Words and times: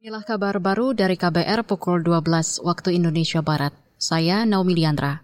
Inilah 0.00 0.24
kabar 0.24 0.56
baru 0.64 0.96
dari 0.96 1.12
KBR 1.12 1.60
pukul 1.68 2.00
12 2.00 2.64
waktu 2.64 2.96
Indonesia 2.96 3.44
Barat. 3.44 3.76
Saya 4.00 4.48
Naomi 4.48 4.72
Liandra. 4.72 5.20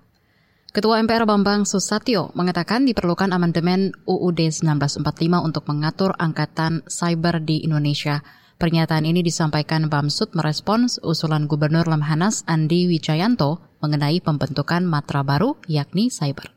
Ketua 0.68 1.00
MPR 1.00 1.24
Bambang 1.24 1.64
Susatyo 1.64 2.28
mengatakan 2.36 2.84
diperlukan 2.84 3.32
amandemen 3.32 3.96
UUD 4.04 4.36
1945 4.36 5.00
untuk 5.48 5.64
mengatur 5.72 6.12
angkatan 6.20 6.84
cyber 6.92 7.40
di 7.40 7.64
Indonesia. 7.64 8.20
Pernyataan 8.60 9.08
ini 9.08 9.24
disampaikan 9.24 9.88
Bamsud 9.88 10.36
merespons 10.36 11.00
usulan 11.00 11.48
Gubernur 11.48 11.88
Lemhanas 11.88 12.44
Andi 12.44 12.84
Wijayanto 12.84 13.80
mengenai 13.80 14.20
pembentukan 14.20 14.84
matra 14.84 15.24
baru 15.24 15.56
yakni 15.72 16.12
cyber. 16.12 16.55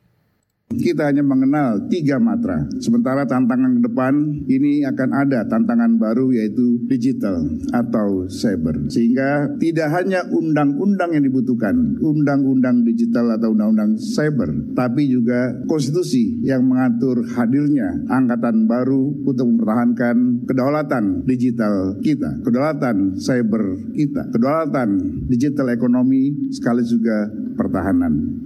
Kita 0.80 1.10
hanya 1.10 1.26
mengenal 1.26 1.90
tiga 1.90 2.22
matra. 2.22 2.62
Sementara 2.78 3.26
tantangan 3.26 3.82
ke 3.82 3.82
depan 3.90 4.14
ini 4.46 4.86
akan 4.86 5.10
ada 5.12 5.42
tantangan 5.50 5.98
baru 5.98 6.30
yaitu 6.30 6.80
digital 6.86 7.42
atau 7.74 8.30
cyber. 8.30 8.86
Sehingga 8.86 9.60
tidak 9.60 9.90
hanya 9.98 10.24
undang-undang 10.30 11.18
yang 11.18 11.26
dibutuhkan, 11.26 11.74
undang-undang 11.98 12.86
digital 12.86 13.34
atau 13.34 13.52
undang-undang 13.58 13.98
cyber, 13.98 14.54
tapi 14.78 15.10
juga 15.10 15.58
konstitusi 15.66 16.38
yang 16.46 16.62
mengatur 16.64 17.28
hadirnya 17.34 18.06
angkatan 18.06 18.70
baru 18.70 19.26
untuk 19.26 19.50
mempertahankan 19.50 20.46
kedaulatan 20.46 21.26
digital 21.26 21.98
kita, 22.00 22.46
kedaulatan 22.46 23.18
cyber 23.18 23.90
kita, 23.98 24.30
kedaulatan 24.32 24.90
digital 25.26 25.74
ekonomi 25.74 26.54
sekali 26.54 26.86
juga 26.86 27.26
pertahanan. 27.58 28.46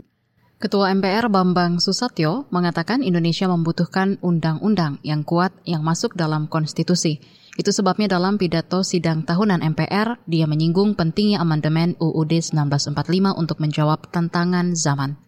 Ketua 0.64 0.96
MPR 0.96 1.28
Bambang 1.28 1.84
Susatyo 1.84 2.48
mengatakan 2.48 3.04
Indonesia 3.04 3.52
membutuhkan 3.52 4.16
undang-undang 4.24 4.96
yang 5.04 5.28
kuat 5.28 5.52
yang 5.68 5.84
masuk 5.84 6.16
dalam 6.16 6.48
konstitusi. 6.48 7.20
Itu 7.60 7.76
sebabnya 7.76 8.08
dalam 8.08 8.40
pidato 8.40 8.80
sidang 8.80 9.28
tahunan 9.28 9.60
MPR, 9.60 10.24
dia 10.24 10.48
menyinggung 10.48 10.96
pentingnya 10.96 11.44
amandemen 11.44 12.00
UUD 12.00 12.40
1945 12.40 12.96
untuk 13.36 13.60
menjawab 13.60 14.08
tantangan 14.08 14.72
zaman. 14.72 15.20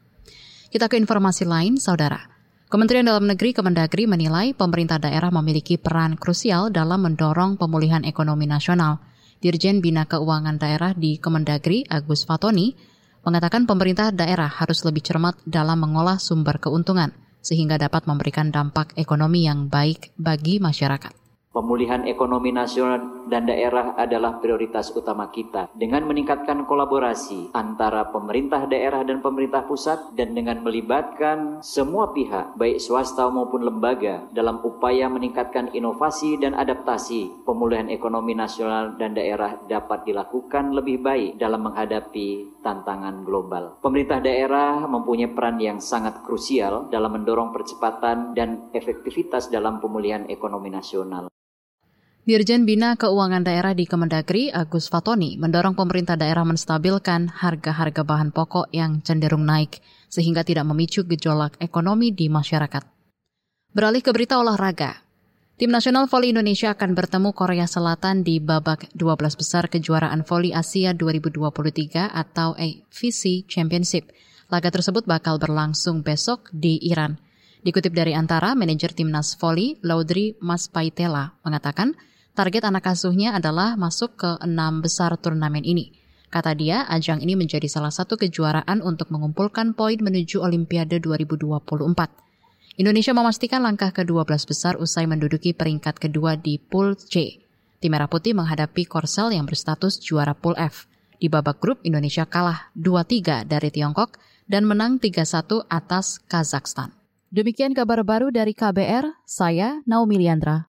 Kita 0.71 0.87
ke 0.87 0.95
informasi 0.95 1.43
lain, 1.43 1.83
Saudara. 1.83 2.31
Kementerian 2.71 3.03
Dalam 3.03 3.27
Negeri 3.27 3.51
Kemendagri 3.51 4.07
menilai 4.07 4.55
pemerintah 4.55 5.03
daerah 5.03 5.35
memiliki 5.35 5.75
peran 5.75 6.15
krusial 6.15 6.71
dalam 6.71 7.03
mendorong 7.03 7.59
pemulihan 7.59 8.07
ekonomi 8.07 8.47
nasional. 8.47 9.03
Dirjen 9.43 9.83
Bina 9.83 10.07
Keuangan 10.07 10.55
Daerah 10.55 10.95
di 10.95 11.19
Kemendagri, 11.19 11.83
Agus 11.91 12.23
Fatoni, 12.23 12.94
mengatakan 13.25 13.65
pemerintah 13.65 14.13
daerah 14.13 14.47
harus 14.47 14.85
lebih 14.85 15.01
cermat 15.01 15.35
dalam 15.49 15.81
mengolah 15.81 16.21
sumber 16.21 16.61
keuntungan 16.61 17.09
sehingga 17.41 17.81
dapat 17.81 18.05
memberikan 18.05 18.53
dampak 18.53 18.93
ekonomi 18.97 19.49
yang 19.49 19.65
baik 19.69 20.13
bagi 20.17 20.61
masyarakat. 20.61 21.25
Pemulihan 21.55 22.03
ekonomi 22.03 22.51
nasional 22.51 23.31
dan 23.31 23.47
daerah 23.47 23.95
adalah 23.95 24.43
prioritas 24.43 24.91
utama 24.91 25.31
kita. 25.31 25.71
Dengan 25.71 26.03
meningkatkan 26.03 26.67
kolaborasi 26.67 27.55
antara 27.55 28.11
pemerintah 28.11 28.67
daerah 28.67 29.07
dan 29.07 29.23
pemerintah 29.23 29.63
pusat 29.63 30.11
dan 30.19 30.35
dengan 30.35 30.59
melibatkan 30.59 31.63
semua 31.63 32.11
pihak, 32.11 32.59
baik 32.59 32.83
swasta 32.83 33.31
maupun 33.31 33.63
lembaga, 33.63 34.27
dalam 34.35 34.59
upaya 34.67 35.07
meningkatkan 35.07 35.71
inovasi 35.71 36.35
dan 36.43 36.59
adaptasi, 36.59 37.47
pemulihan 37.47 37.87
ekonomi 37.87 38.35
nasional 38.35 38.99
dan 38.99 39.15
daerah 39.15 39.55
dapat 39.71 40.03
dilakukan 40.03 40.75
lebih 40.75 40.99
baik 40.99 41.39
dalam 41.39 41.63
menghadapi 41.71 42.54
tantangan 42.65 43.21
global. 43.21 43.77
Pemerintah 43.85 44.17
daerah 44.17 44.89
mempunyai 44.89 45.29
peran 45.29 45.61
yang 45.61 45.77
sangat 45.77 46.25
krusial 46.25 46.89
dalam 46.89 47.13
mendorong 47.13 47.53
percepatan 47.53 48.33
dan 48.33 48.73
efektivitas 48.73 49.53
dalam 49.53 49.77
pemulihan 49.77 50.25
ekonomi 50.25 50.73
nasional. 50.73 51.29
Dirjen 52.25 52.65
Bina 52.65 52.97
Keuangan 52.97 53.45
Daerah 53.45 53.77
di 53.77 53.85
Kemendagri, 53.85 54.49
Agus 54.49 54.89
Fatoni, 54.89 55.37
mendorong 55.37 55.77
pemerintah 55.77 56.17
daerah 56.17 56.41
menstabilkan 56.41 57.29
harga-harga 57.29 58.01
bahan 58.01 58.33
pokok 58.33 58.73
yang 58.73 59.05
cenderung 59.05 59.45
naik, 59.45 59.77
sehingga 60.09 60.41
tidak 60.41 60.65
memicu 60.65 61.05
gejolak 61.05 61.53
ekonomi 61.61 62.09
di 62.09 62.25
masyarakat. 62.25 62.81
Beralih 63.77 64.01
ke 64.01 64.09
berita 64.09 64.41
olahraga. 64.41 65.04
Tim 65.55 65.71
nasional 65.71 66.11
voli 66.11 66.35
Indonesia 66.35 66.75
akan 66.75 66.99
bertemu 66.99 67.31
Korea 67.31 67.63
Selatan 67.63 68.27
di 68.27 68.43
babak 68.43 68.91
12 68.91 69.39
besar 69.39 69.71
kejuaraan 69.71 70.27
voli 70.27 70.51
Asia 70.51 70.91
2023 70.91 72.11
atau 72.11 72.59
AVC 72.59 73.47
Championship. 73.47 74.11
Laga 74.51 74.67
tersebut 74.67 75.07
bakal 75.07 75.39
berlangsung 75.39 76.03
besok 76.03 76.51
di 76.51 76.75
Iran. 76.83 77.15
Dikutip 77.63 77.95
dari 77.95 78.11
Antara, 78.11 78.51
manajer 78.51 78.91
timnas 78.91 79.39
voli 79.39 79.79
Laudri 79.79 80.35
Maspaitela 80.43 81.39
mengatakan, 81.47 81.95
Target 82.35 82.67
anak 82.67 82.91
asuhnya 82.91 83.31
adalah 83.31 83.79
masuk 83.79 84.19
ke 84.19 84.35
enam 84.43 84.83
besar 84.83 85.15
turnamen 85.15 85.63
ini. 85.63 85.95
Kata 86.35 86.51
dia, 86.51 86.83
ajang 86.91 87.23
ini 87.23 87.39
menjadi 87.39 87.71
salah 87.71 87.95
satu 87.95 88.19
kejuaraan 88.19 88.83
untuk 88.83 89.07
mengumpulkan 89.07 89.71
poin 89.71 90.03
menuju 90.03 90.43
Olimpiade 90.43 90.99
2024. 90.99 92.24
Indonesia 92.75 93.15
memastikan 93.15 93.63
langkah 93.63 93.95
ke-12 93.95 94.51
besar 94.51 94.73
usai 94.75 95.07
menduduki 95.07 95.55
peringkat 95.55 95.95
kedua 95.95 96.35
di 96.35 96.59
Pool 96.59 96.99
C. 96.99 97.39
Tim 97.79 97.91
Merah 97.95 98.11
Putih 98.11 98.35
menghadapi 98.35 98.83
Korsel 98.83 99.31
yang 99.31 99.47
berstatus 99.47 99.95
juara 100.03 100.35
Pool 100.35 100.59
F. 100.59 100.83
Di 101.15 101.31
babak 101.31 101.63
grup, 101.63 101.79
Indonesia 101.87 102.27
kalah 102.27 102.75
2-3 102.75 103.47
dari 103.47 103.71
Tiongkok 103.71 104.19
dan 104.51 104.67
menang 104.67 104.99
3-1 104.99 105.71
atas 105.71 106.19
Kazakhstan. 106.27 106.91
Demikian 107.31 107.71
kabar 107.71 108.03
baru 108.03 108.27
dari 108.27 108.51
KBR, 108.51 109.23
saya 109.23 109.79
Naomi 109.87 110.19
Liandra. 110.19 110.63